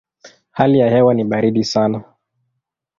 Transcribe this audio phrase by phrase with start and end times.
[0.51, 2.03] Hali ya hewa ni baridi sana.